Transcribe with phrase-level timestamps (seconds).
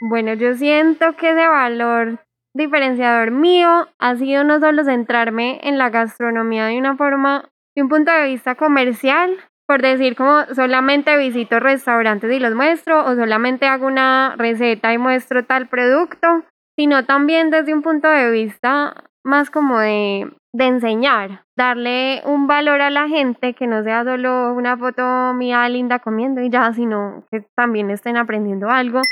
[0.00, 2.20] Bueno, yo siento que ese valor
[2.54, 7.88] diferenciador mío ha sido no solo centrarme en la gastronomía de una forma, de un
[7.88, 13.66] punto de vista comercial, por decir como solamente visito restaurantes y los muestro o solamente
[13.66, 16.44] hago una receta y muestro tal producto,
[16.76, 22.80] sino también desde un punto de vista más como de, de enseñar, darle un valor
[22.80, 27.24] a la gente que no sea solo una foto mía linda comiendo y ya, sino
[27.30, 29.02] que también estén aprendiendo algo.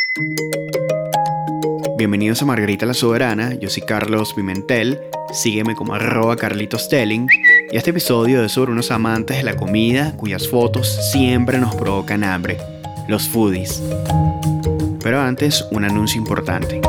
[2.07, 5.01] Bienvenidos a Margarita la Soberana, yo soy Carlos Pimentel,
[5.33, 7.27] sígueme como arroba Carlitos Telling
[7.73, 12.23] y este episodio es sobre unos amantes de la comida cuyas fotos siempre nos provocan
[12.23, 12.59] hambre,
[13.09, 13.83] los foodies.
[15.03, 16.81] Pero antes, un anuncio importante.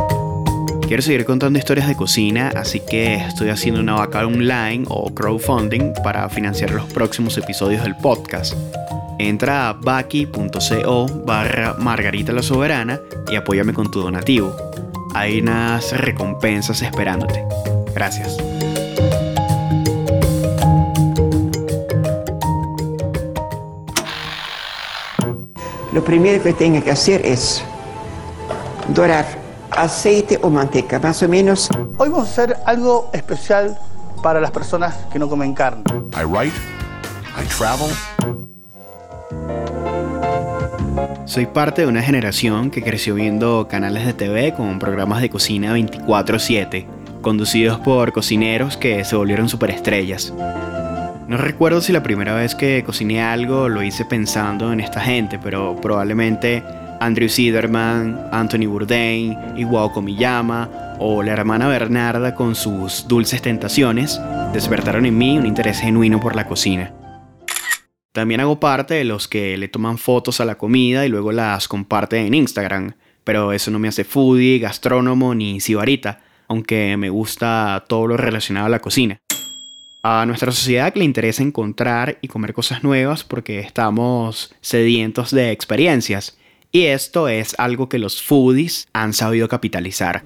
[0.88, 5.94] Quiero seguir contando historias de cocina, así que estoy haciendo una vaca online o crowdfunding
[6.04, 8.54] para financiar los próximos episodios del podcast.
[9.18, 13.00] Entra a baki.co barra Margarita la Soberana
[13.32, 14.56] y apóyame con tu donativo.
[15.14, 17.46] Hay unas recompensas esperándote.
[17.94, 18.38] Gracias.
[25.94, 27.64] Lo primero que tenga que hacer es
[28.90, 29.26] dorar
[29.72, 31.70] aceite o manteca, más o menos.
[31.98, 33.78] Hoy vamos a hacer algo especial
[34.22, 35.84] para las personas que no comen carne.
[36.14, 36.56] I write,
[37.36, 37.90] I travel.
[41.28, 45.74] Soy parte de una generación que creció viendo canales de TV con programas de cocina
[45.74, 46.88] 24/7,
[47.22, 50.34] conducidos por cocineros que se volvieron superestrellas.
[51.28, 55.38] No recuerdo si la primera vez que cociné algo lo hice pensando en esta gente,
[55.38, 56.64] pero probablemente
[57.02, 64.18] Andrew Siderman, Anthony Bourdain, Iwao Komiyama o la hermana Bernarda con sus dulces tentaciones
[64.54, 66.94] despertaron en mí un interés genuino por la cocina.
[68.18, 71.68] También hago parte de los que le toman fotos a la comida y luego las
[71.68, 72.94] comparten en Instagram,
[73.24, 78.66] pero eso no me hace foodie, gastrónomo ni sibarita, aunque me gusta todo lo relacionado
[78.66, 79.20] a la cocina.
[80.02, 86.40] A nuestra sociedad le interesa encontrar y comer cosas nuevas porque estamos sedientos de experiencias.
[86.72, 90.24] Y esto es algo que los foodies han sabido capitalizar.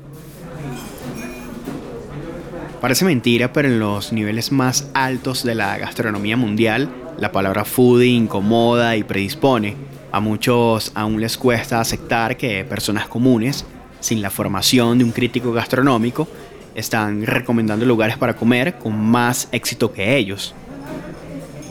[2.80, 6.90] Parece mentira, pero en los niveles más altos de la gastronomía mundial,
[7.22, 9.76] la palabra foodie incomoda y predispone.
[10.12, 13.64] A muchos aún les cuesta aceptar que personas comunes,
[14.00, 16.28] sin la formación de un crítico gastronómico,
[16.74, 20.56] están recomendando lugares para comer con más éxito que ellos.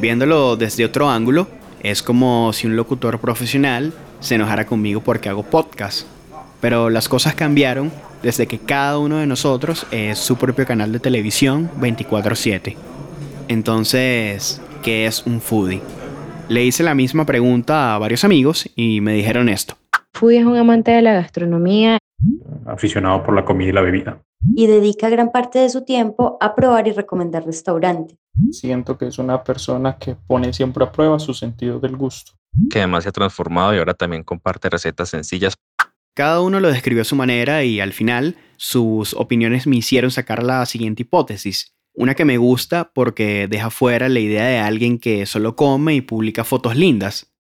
[0.01, 1.49] Viéndolo desde otro ángulo,
[1.83, 6.07] es como si un locutor profesional se enojara conmigo porque hago podcast.
[6.61, 7.91] Pero las cosas cambiaron
[8.23, 12.77] desde que cada uno de nosotros es su propio canal de televisión 24/7.
[13.49, 15.83] Entonces, ¿qué es un foodie?
[16.49, 19.77] Le hice la misma pregunta a varios amigos y me dijeron esto.
[20.15, 21.99] Foodie es un amante de la gastronomía.
[22.67, 24.23] Aficionado por la comida y la bebida.
[24.55, 28.17] Y dedica gran parte de su tiempo a probar y recomendar restaurantes.
[28.53, 32.33] Siento que es una persona que pone siempre a prueba su sentido del gusto.
[32.71, 35.55] Que además se ha transformado y ahora también comparte recetas sencillas.
[36.15, 40.43] Cada uno lo describió a su manera y al final sus opiniones me hicieron sacar
[40.43, 41.75] la siguiente hipótesis.
[42.01, 46.01] Una que me gusta porque deja fuera la idea de alguien que solo come y
[46.01, 47.31] publica fotos lindas.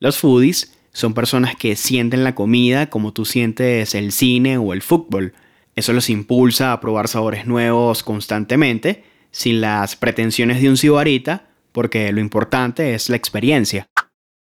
[0.00, 4.82] Los foodies son personas que sienten la comida como tú sientes el cine o el
[4.82, 5.34] fútbol.
[5.76, 12.10] Eso los impulsa a probar sabores nuevos constantemente, sin las pretensiones de un cibarita, porque
[12.10, 13.86] lo importante es la experiencia.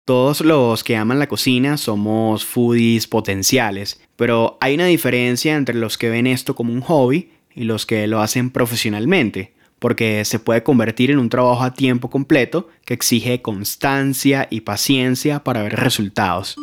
[0.04, 5.96] Todos los que aman la cocina somos foodies potenciales, pero hay una diferencia entre los
[5.96, 10.62] que ven esto como un hobby y los que lo hacen profesionalmente, porque se puede
[10.62, 16.56] convertir en un trabajo a tiempo completo que exige constancia y paciencia para ver resultados.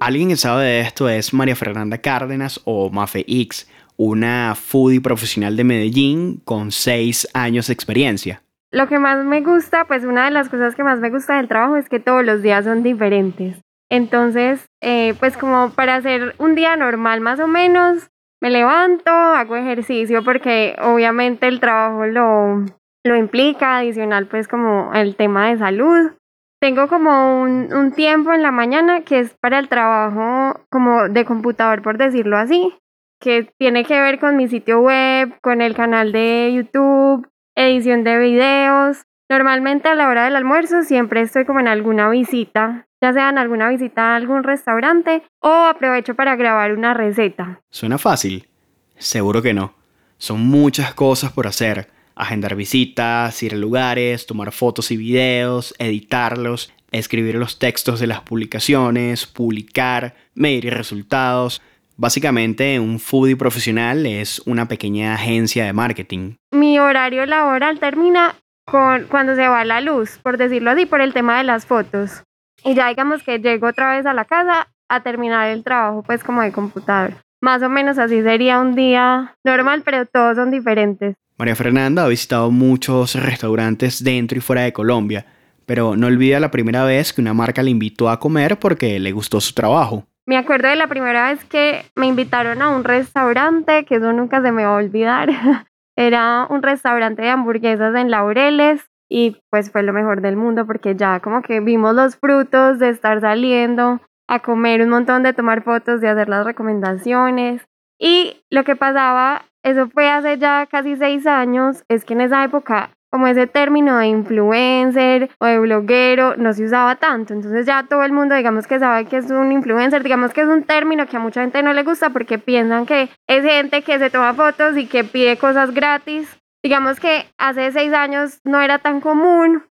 [0.00, 3.66] Alguien que sabe de esto es María Fernanda Cárdenas o Mafe X,
[3.96, 8.42] una foodie profesional de Medellín con 6 años de experiencia.
[8.70, 11.48] Lo que más me gusta, pues una de las cosas que más me gusta del
[11.48, 13.56] trabajo es que todos los días son diferentes.
[13.88, 18.08] Entonces, eh, pues como para hacer un día normal más o menos,
[18.46, 22.64] me levanto, hago ejercicio porque obviamente el trabajo lo,
[23.04, 26.12] lo implica, adicional pues como el tema de salud.
[26.60, 31.24] Tengo como un, un tiempo en la mañana que es para el trabajo como de
[31.24, 32.72] computador, por decirlo así,
[33.20, 37.26] que tiene que ver con mi sitio web, con el canal de YouTube,
[37.56, 39.02] edición de videos.
[39.28, 43.38] Normalmente a la hora del almuerzo siempre estoy como en alguna visita, ya sea en
[43.38, 47.60] alguna visita a algún restaurante o aprovecho para grabar una receta.
[47.70, 48.48] ¿Suena fácil?
[48.96, 49.74] Seguro que no.
[50.18, 51.90] Son muchas cosas por hacer.
[52.14, 58.20] Agendar visitas, ir a lugares, tomar fotos y videos, editarlos, escribir los textos de las
[58.20, 61.60] publicaciones, publicar, medir resultados.
[61.96, 66.36] Básicamente, un foodie profesional es una pequeña agencia de marketing.
[66.52, 71.14] Mi horario laboral termina con, cuando se va la luz, por decirlo así, por el
[71.14, 72.22] tema de las fotos.
[72.64, 76.22] Y ya digamos que llego otra vez a la casa a terminar el trabajo, pues
[76.22, 77.14] como de computador.
[77.40, 81.14] Más o menos así sería un día normal, pero todos son diferentes.
[81.38, 85.26] María Fernanda ha visitado muchos restaurantes dentro y fuera de Colombia,
[85.66, 89.12] pero no olvida la primera vez que una marca le invitó a comer porque le
[89.12, 90.06] gustó su trabajo.
[90.24, 94.42] Me acuerdo de la primera vez que me invitaron a un restaurante, que eso nunca
[94.42, 95.28] se me va a olvidar.
[95.96, 100.94] Era un restaurante de hamburguesas en Laureles y pues fue lo mejor del mundo porque
[100.94, 105.62] ya como que vimos los frutos de estar saliendo a comer un montón, de tomar
[105.62, 107.64] fotos, de hacer las recomendaciones.
[107.98, 112.44] Y lo que pasaba, eso fue hace ya casi seis años, es que en esa
[112.44, 117.32] época como ese término de influencer o de bloguero no se usaba tanto.
[117.32, 120.46] Entonces ya todo el mundo digamos que sabe que es un influencer, digamos que es
[120.46, 123.98] un término que a mucha gente no le gusta porque piensan que es gente que
[123.98, 126.28] se toma fotos y que pide cosas gratis.
[126.62, 129.62] Digamos que hace seis años no era tan común.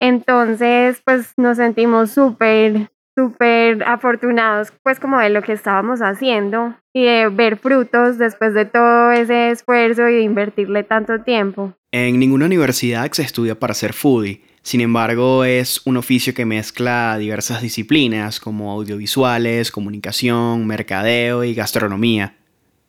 [0.00, 2.88] Entonces pues nos sentimos súper
[3.18, 8.64] súper afortunados pues como de lo que estábamos haciendo y de ver frutos después de
[8.64, 11.74] todo ese esfuerzo y de invertirle tanto tiempo.
[11.94, 17.18] En ninguna universidad se estudia para ser foodie, sin embargo es un oficio que mezcla
[17.18, 22.36] diversas disciplinas como audiovisuales, comunicación, mercadeo y gastronomía.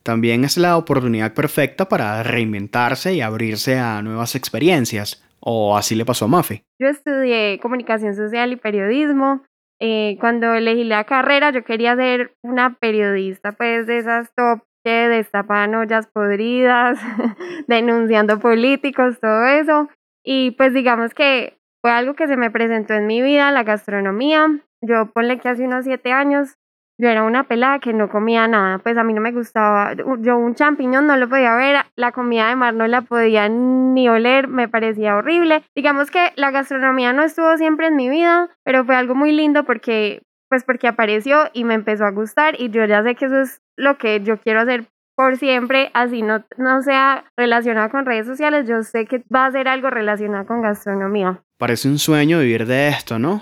[0.03, 6.05] También es la oportunidad perfecta para reinventarse y abrirse a nuevas experiencias, o así le
[6.05, 6.63] pasó a Mafe.
[6.79, 9.43] Yo estudié comunicación social y periodismo,
[9.81, 15.07] eh, cuando elegí la carrera yo quería ser una periodista, pues de esas top que
[15.07, 16.99] destapan ollas podridas,
[17.67, 19.89] denunciando políticos, todo eso.
[20.23, 24.47] Y pues digamos que fue algo que se me presentó en mi vida, la gastronomía.
[24.81, 26.57] Yo ponle que hace unos siete años
[26.99, 30.37] yo era una pelada que no comía nada, pues a mí no me gustaba, yo
[30.37, 34.47] un champiñón no lo podía ver, la comida de mar no la podía ni oler,
[34.47, 35.63] me parecía horrible.
[35.75, 39.63] Digamos que la gastronomía no estuvo siempre en mi vida, pero fue algo muy lindo
[39.63, 40.21] porque
[40.53, 43.59] pues porque apareció y me empezó a gustar y yo ya sé que eso es
[43.75, 44.85] lo que yo quiero hacer
[45.15, 49.51] por siempre, así no, no sea relacionado con redes sociales, yo sé que va a
[49.51, 51.41] ser algo relacionado con gastronomía.
[51.57, 53.41] Parece un sueño vivir de esto, ¿no?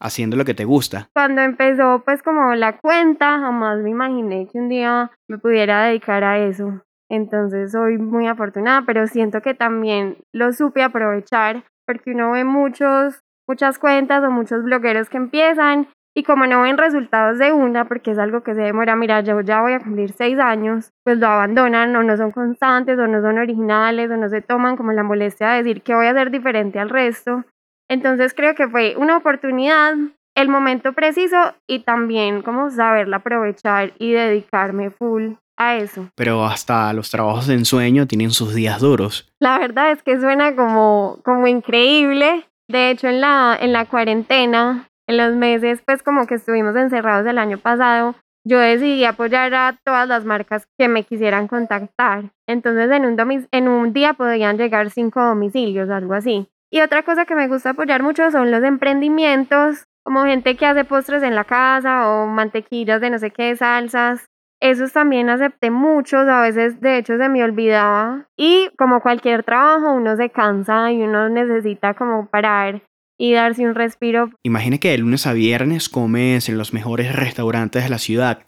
[0.00, 1.08] haciendo lo que te gusta.
[1.14, 6.24] Cuando empezó pues como la cuenta, jamás me imaginé que un día me pudiera dedicar
[6.24, 6.82] a eso.
[7.08, 13.22] Entonces soy muy afortunada, pero siento que también lo supe aprovechar porque uno ve muchos,
[13.48, 18.10] muchas cuentas o muchos blogueros que empiezan y como no ven resultados de una, porque
[18.10, 21.28] es algo que se demora, mira, yo ya voy a cumplir seis años, pues lo
[21.28, 25.02] abandonan o no son constantes o no son originales o no se toman como la
[25.02, 27.44] molestia de decir que voy a ser diferente al resto.
[27.88, 29.94] Entonces creo que fue una oportunidad,
[30.36, 36.08] el momento preciso y también como saberla aprovechar y dedicarme full a eso.
[36.16, 39.30] Pero hasta los trabajos de ensueño tienen sus días duros.
[39.40, 42.46] La verdad es que suena como, como increíble.
[42.68, 47.26] De hecho, en la, en la cuarentena, en los meses pues como que estuvimos encerrados
[47.26, 48.14] el año pasado,
[48.46, 52.30] yo decidí apoyar a todas las marcas que me quisieran contactar.
[52.46, 56.48] Entonces en un, en un día podían llegar cinco domicilios, algo así.
[56.72, 60.84] Y otra cosa que me gusta apoyar mucho son los emprendimientos, como gente que hace
[60.84, 64.26] postres en la casa o mantequillas de no sé qué, salsas.
[64.62, 68.26] Esos también acepté muchos, a veces de hecho se me olvidaba.
[68.36, 72.82] Y como cualquier trabajo, uno se cansa y uno necesita como parar
[73.20, 74.30] y darse un respiro.
[74.42, 78.44] Imagina que de lunes a viernes comes en los mejores restaurantes de la ciudad.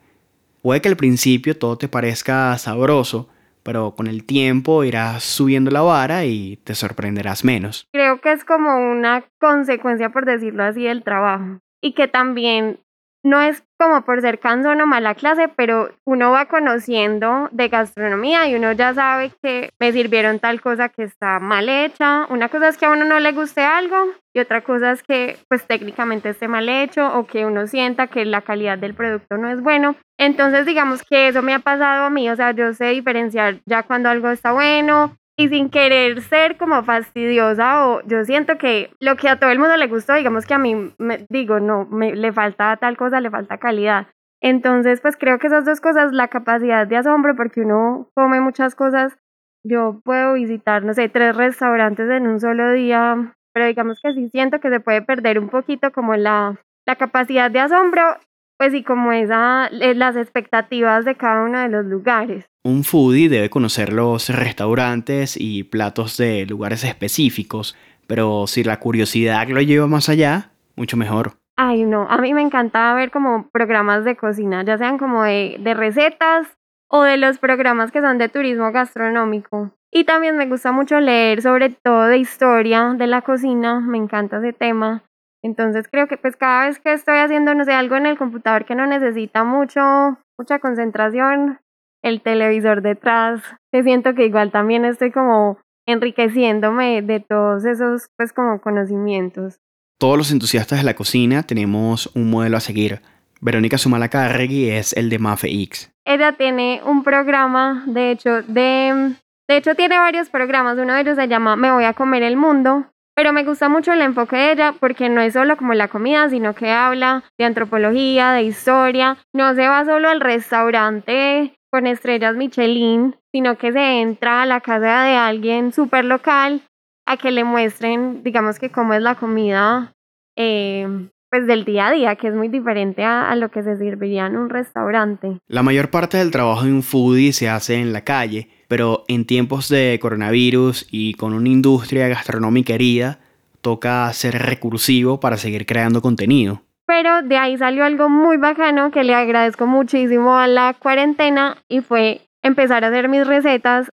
[0.63, 3.29] Puede que al principio todo te parezca sabroso,
[3.63, 7.87] pero con el tiempo irás subiendo la vara y te sorprenderás menos.
[7.93, 11.59] Creo que es como una consecuencia, por decirlo así, del trabajo.
[11.83, 12.81] Y que también
[13.25, 18.49] no es como por ser cansón o mala clase, pero uno va conociendo de gastronomía
[18.49, 22.27] y uno ya sabe que me sirvieron tal cosa que está mal hecha.
[22.31, 23.97] Una cosa es que a uno no le guste algo
[24.35, 28.25] y otra cosa es que pues técnicamente esté mal hecho o que uno sienta que
[28.25, 29.97] la calidad del producto no es bueno.
[30.19, 33.83] Entonces digamos que eso me ha pasado a mí, o sea, yo sé diferenciar ya
[33.83, 39.17] cuando algo está bueno, y sin querer ser como fastidiosa o yo siento que lo
[39.17, 42.15] que a todo el mundo le gustó, digamos que a mí me digo, no, me,
[42.15, 44.07] le falta tal cosa, le falta calidad.
[44.41, 48.77] Entonces, pues creo que esas dos cosas, la capacidad de asombro, porque uno come muchas
[48.77, 49.17] cosas,
[49.65, 54.29] yo puedo visitar, no sé, tres restaurantes en un solo día, pero digamos que sí
[54.31, 58.17] siento que se puede perder un poquito como la, la capacidad de asombro
[58.59, 62.49] pues y como esa, eh, las expectativas de cada uno de los lugares.
[62.65, 67.77] Un foodie debe conocer los restaurantes y platos de lugares específicos,
[68.07, 71.33] pero si la curiosidad lo lleva más allá, mucho mejor.
[71.57, 75.57] Ay, no, a mí me encantaba ver como programas de cocina, ya sean como de,
[75.59, 76.57] de recetas
[76.89, 79.73] o de los programas que son de turismo gastronómico.
[79.91, 84.39] Y también me gusta mucho leer sobre todo de historia de la cocina, me encanta
[84.39, 85.03] ese tema.
[85.43, 88.65] Entonces creo que pues cada vez que estoy haciendo, no sé, algo en el computador
[88.65, 91.59] que no necesita mucho, mucha concentración,
[92.03, 93.41] el televisor detrás,
[93.71, 99.59] te siento que igual también estoy como enriqueciéndome de todos esos pues como conocimientos.
[99.99, 103.01] Todos los entusiastas de la cocina tenemos un modelo a seguir.
[103.41, 105.93] Verónica Sumalacarregui es el de Mafe X.
[106.05, 109.15] Ella tiene un programa, de hecho, de,
[109.49, 110.79] de hecho tiene varios programas.
[110.79, 112.87] Uno de ellos se llama Me voy a comer el mundo.
[113.15, 116.31] Pero me gusta mucho el enfoque de ella porque no es solo como la comida,
[116.31, 119.19] sino que habla de antropología, de historia.
[119.35, 124.61] No se va solo al restaurante con estrellas Michelin, sino que se entra a la
[124.61, 126.61] casa de alguien súper local
[127.07, 129.95] a que le muestren, digamos que cómo es la comida
[130.37, 133.79] eh, pues del día a día, que es muy diferente a, a, lo que se
[133.79, 135.39] serviría en un restaurante.
[135.49, 139.25] La mayor parte del trabajo de un foodie se hace en la calle, pero en
[139.25, 143.19] tiempos de coronavirus y con una industria gastronómica herida,
[143.63, 146.61] toca ser recursivo para seguir creando contenido.
[146.87, 151.81] Pero de ahí salió algo muy bacano que le agradezco muchísimo a la cuarentena y
[151.81, 153.89] fue empezar a hacer mis recetas.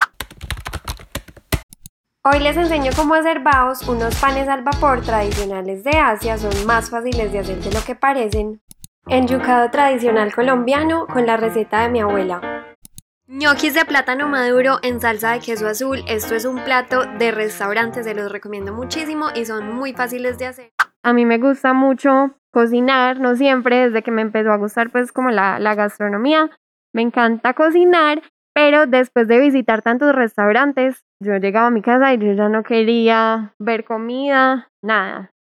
[2.25, 6.91] Hoy les enseño cómo hacer baos, unos panes al vapor tradicionales de Asia, son más
[6.91, 8.61] fáciles de hacer de lo que parecen.
[9.07, 12.41] Enyucado tradicional colombiano con la receta de mi abuela.
[13.29, 16.03] Ñoquis de plátano maduro en salsa de queso azul.
[16.09, 20.47] Esto es un plato de restaurante, se los recomiendo muchísimo y son muy fáciles de
[20.47, 20.73] hacer.
[21.05, 25.13] A mí me gusta mucho cocinar, no siempre, desde que me empezó a gustar pues
[25.13, 26.49] como la, la gastronomía.
[26.95, 28.23] Me encanta cocinar,
[28.55, 32.63] pero después de visitar tantos restaurantes, yo llegaba a mi casa y yo ya no
[32.63, 35.33] quería ver comida, nada.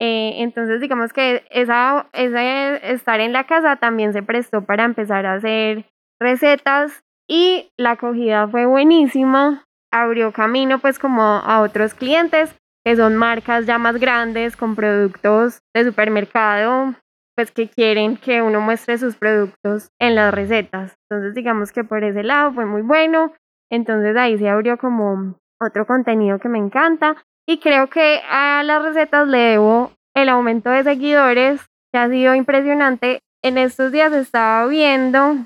[0.00, 5.26] Eh, entonces digamos que esa, ese estar en la casa también se prestó para empezar
[5.26, 5.84] a hacer
[6.18, 9.66] recetas y la acogida fue buenísima.
[9.92, 15.60] Abrió camino pues como a otros clientes que son marcas ya más grandes con productos
[15.74, 16.94] de supermercado,
[17.36, 20.96] pues que quieren que uno muestre sus productos en las recetas.
[21.08, 23.32] Entonces digamos que por ese lado fue muy bueno.
[23.70, 28.82] Entonces ahí se abrió como otro contenido que me encanta y creo que a las
[28.82, 31.60] recetas le debo el aumento de seguidores
[31.92, 33.20] que ha sido impresionante.
[33.42, 35.36] En estos días estaba viendo,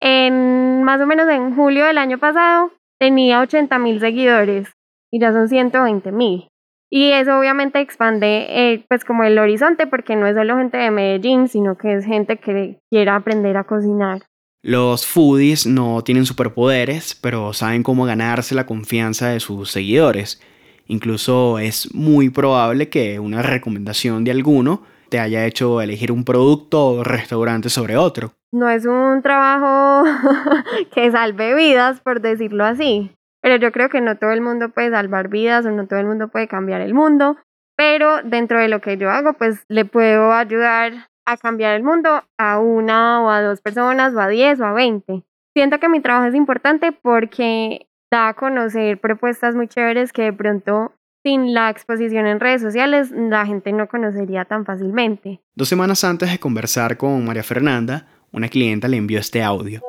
[0.00, 4.72] en más o menos en julio del año pasado tenía 80 mil seguidores
[5.10, 6.48] y ya son 120 mil.
[6.96, 10.92] Y eso obviamente expande eh, pues como el horizonte porque no es solo gente de
[10.92, 14.22] Medellín, sino que es gente que quiera aprender a cocinar.
[14.62, 20.40] Los foodies no tienen superpoderes, pero saben cómo ganarse la confianza de sus seguidores.
[20.86, 26.86] Incluso es muy probable que una recomendación de alguno te haya hecho elegir un producto
[26.86, 28.34] o restaurante sobre otro.
[28.52, 30.04] No es un trabajo
[30.94, 33.10] que salve vidas, por decirlo así.
[33.44, 36.06] Pero yo creo que no todo el mundo puede salvar vidas o no todo el
[36.06, 37.36] mundo puede cambiar el mundo.
[37.76, 42.22] Pero dentro de lo que yo hago, pues le puedo ayudar a cambiar el mundo
[42.38, 45.24] a una o a dos personas o a diez o a veinte.
[45.54, 50.32] Siento que mi trabajo es importante porque da a conocer propuestas muy chéveres que de
[50.32, 55.42] pronto sin la exposición en redes sociales la gente no conocería tan fácilmente.
[55.54, 59.82] Dos semanas antes de conversar con María Fernanda, una clienta le envió este audio.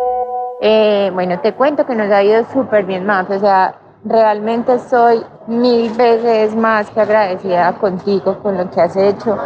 [0.62, 5.22] Eh, bueno, te cuento que nos ha ido súper bien más, o sea, realmente soy
[5.48, 9.38] mil veces más que agradecida contigo con lo que has hecho.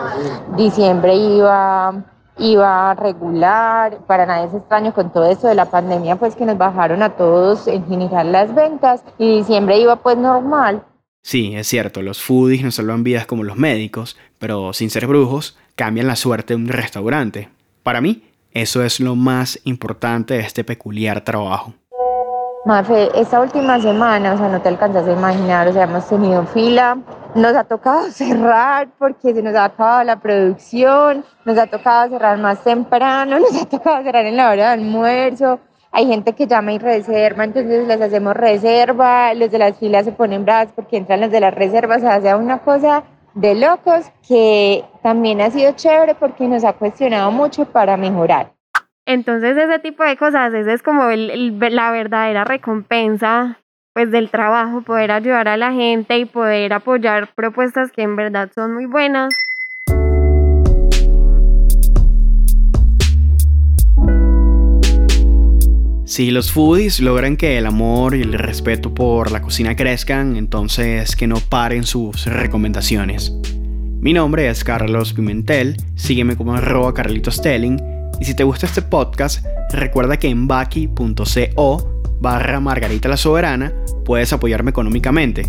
[0.55, 2.03] Diciembre iba
[2.39, 6.57] iba regular, para nadie es extraño con todo esto de la pandemia, pues que nos
[6.57, 10.83] bajaron a todos en general las ventas y diciembre iba pues normal.
[11.21, 15.57] Sí, es cierto, los foodies no salvan vidas como los médicos, pero sin ser brujos,
[15.75, 17.49] cambian la suerte de un restaurante.
[17.83, 21.73] Para mí, eso es lo más importante de este peculiar trabajo.
[22.65, 26.45] Mafe, esta última semana, o sea, no te alcanzas a imaginar, o sea, hemos tenido
[26.45, 26.97] fila,
[27.33, 32.37] nos ha tocado cerrar porque se nos ha acabado la producción, nos ha tocado cerrar
[32.37, 35.59] más temprano, nos ha tocado cerrar en la hora de almuerzo,
[35.91, 40.11] hay gente que llama y reserva, entonces les hacemos reserva, los de las filas se
[40.11, 43.03] ponen bravos porque entran los de las reservas, o sea, una cosa
[43.39, 48.51] de locos que también ha sido chévere porque nos ha cuestionado mucho para mejorar.
[49.05, 53.57] Entonces ese tipo de cosas, esa es como el, el, la verdadera recompensa
[53.93, 58.49] pues del trabajo, poder ayudar a la gente y poder apoyar propuestas que en verdad
[58.53, 59.33] son muy buenas.
[66.09, 71.15] Si los foodies logran que el amor y el respeto por la cocina crezcan, entonces
[71.15, 73.31] que no paren sus recomendaciones.
[73.99, 77.79] Mi nombre es Carlos Pimentel, sígueme como arroba Carlitos Telling,
[78.19, 83.71] y si te gusta este podcast, recuerda que en baki.co barra Margarita la Soberana
[84.03, 85.45] puedes apoyarme económicamente.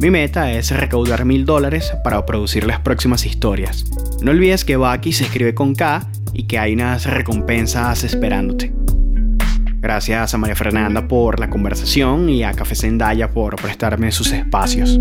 [0.00, 3.84] Mi meta es recaudar mil dólares para producir las próximas historias.
[4.22, 8.72] No olvides que Baki se escribe con K y que hay unas recompensas esperándote.
[9.84, 14.98] Gracias a María Fernanda por la conversación y a Café Zendaya por prestarme sus espacios.